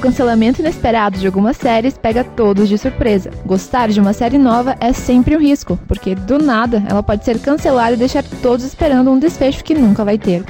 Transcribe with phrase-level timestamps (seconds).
[0.00, 3.30] O cancelamento inesperado de algumas séries pega todos de surpresa.
[3.44, 7.38] Gostar de uma série nova é sempre um risco, porque do nada ela pode ser
[7.38, 10.42] cancelada e deixar todos esperando um desfecho que nunca vai ter.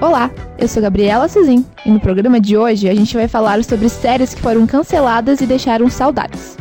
[0.00, 3.88] Olá, eu sou Gabriela Suzin e no programa de hoje a gente vai falar sobre
[3.88, 6.56] séries que foram canceladas e deixaram saudades.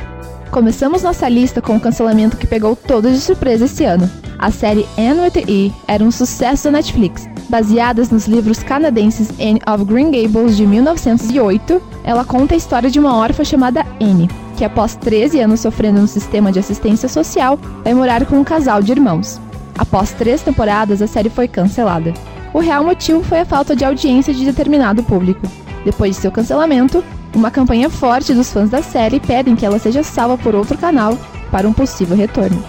[0.56, 4.10] Começamos nossa lista com o cancelamento que pegou todos de surpresa esse ano.
[4.40, 7.28] A série Anne with E era um sucesso da Netflix.
[7.50, 12.98] Baseadas nos livros canadenses Anne of Green Gables de 1908, ela conta a história de
[12.98, 17.94] uma órfã chamada Anne, que após 13 anos sofrendo no sistema de assistência social, vai
[17.94, 19.42] morar com um casal de irmãos.
[19.78, 22.14] Após três temporadas, a série foi cancelada.
[22.54, 25.46] O real motivo foi a falta de audiência de determinado público.
[25.84, 27.04] Depois de seu cancelamento,
[27.36, 31.18] uma campanha forte dos fãs da série pedem que ela seja salva por outro canal
[31.52, 32.64] para um possível retorno.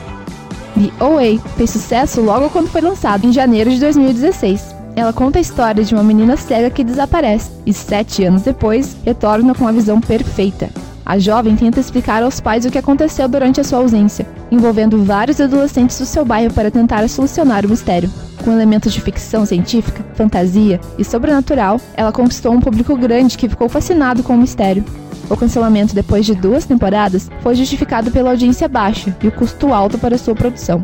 [0.74, 4.74] The OA fez sucesso logo quando foi lançado, em janeiro de 2016.
[4.94, 9.54] Ela conta a história de uma menina cega que desaparece e, sete anos depois, retorna
[9.54, 10.68] com a visão perfeita.
[11.04, 15.40] A jovem tenta explicar aos pais o que aconteceu durante a sua ausência, envolvendo vários
[15.40, 18.10] adolescentes do seu bairro para tentar solucionar o mistério.
[18.46, 23.68] Com elementos de ficção científica, fantasia e sobrenatural, ela conquistou um público grande que ficou
[23.68, 24.84] fascinado com o mistério.
[25.28, 29.98] O cancelamento depois de duas temporadas foi justificado pela audiência baixa e o custo alto
[29.98, 30.80] para sua produção.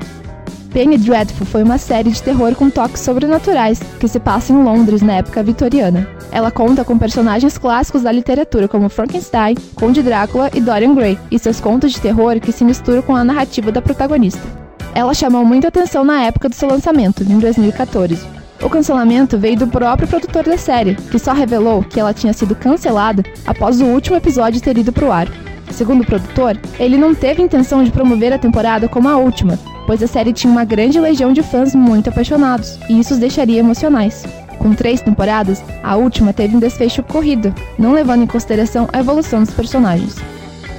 [0.73, 5.01] Penny Dreadful foi uma série de terror com toques sobrenaturais que se passa em Londres
[5.01, 6.09] na época vitoriana.
[6.33, 11.39] Ela conta com personagens clássicos da literatura como Frankenstein, Conde Drácula e Dorian Gray, e
[11.39, 14.62] seus contos de terror que se misturam com a narrativa da protagonista.
[14.95, 18.19] Ela chamou muita atenção na época do seu lançamento, em 2014.
[18.62, 22.55] O cancelamento veio do próprio produtor da série, que só revelou que ela tinha sido
[22.55, 25.27] cancelada após o último episódio ter ido pro ar.
[25.71, 30.03] Segundo o produtor, ele não teve intenção de promover a temporada como a última, pois
[30.03, 34.25] a série tinha uma grande legião de fãs muito apaixonados, e isso os deixaria emocionais.
[34.59, 39.43] Com três temporadas, a última teve um desfecho corrido, não levando em consideração a evolução
[39.43, 40.15] dos personagens.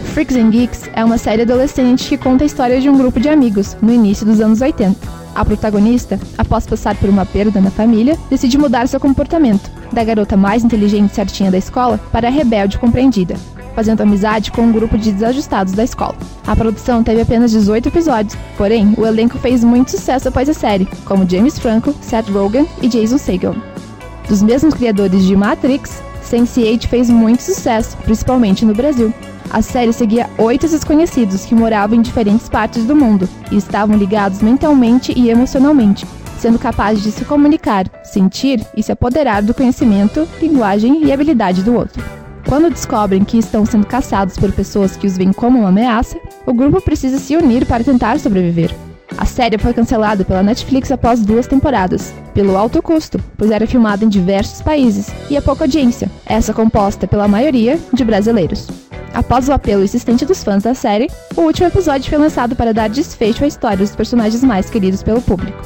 [0.04, 3.30] Freaks and Geeks é uma série adolescente que conta a história de um grupo de
[3.30, 4.96] amigos no início dos anos 80.
[5.34, 10.38] A protagonista, após passar por uma perda na família, decide mudar seu comportamento, da garota
[10.38, 13.36] mais inteligente e certinha da escola para a rebelde compreendida,
[13.74, 16.16] fazendo amizade com um grupo de desajustados da escola.
[16.46, 20.88] A produção teve apenas 18 episódios, porém, o elenco fez muito sucesso após a série,
[21.06, 23.56] como James Franco, Seth Rogen e Jason Segel.
[24.28, 29.12] Dos mesmos criadores de Matrix, Sense8 fez muito sucesso, principalmente no Brasil.
[29.54, 34.42] A série seguia oito desconhecidos que moravam em diferentes partes do mundo e estavam ligados
[34.42, 36.08] mentalmente e emocionalmente,
[36.40, 41.76] sendo capazes de se comunicar, sentir e se apoderar do conhecimento, linguagem e habilidade do
[41.76, 42.04] outro.
[42.50, 46.54] Quando descobrem que estão sendo caçados por pessoas que os veem como uma ameaça, o
[46.54, 48.76] grupo precisa se unir para tentar sobreviver.
[49.20, 54.04] A série foi cancelada pela Netflix após duas temporadas, pelo alto custo, pois era filmada
[54.04, 58.83] em diversos países e a pouca audiência, essa composta pela maioria de brasileiros.
[59.14, 62.90] Após o apelo insistente dos fãs da série, o último episódio foi lançado para dar
[62.90, 65.62] desfecho à história dos personagens mais queridos pelo público.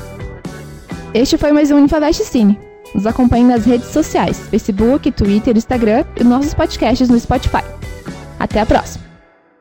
[1.14, 2.60] Este foi mais um Infavest Cine.
[2.94, 7.64] Nos acompanhe nas redes sociais, Facebook, Twitter, Instagram e nossos podcasts no Spotify.
[8.40, 9.07] Até a próxima!